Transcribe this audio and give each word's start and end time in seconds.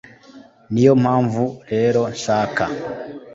niyo 0.71 0.93
mpamvu 1.03 1.43
rero 1.71 2.01
nshaka 2.15 2.63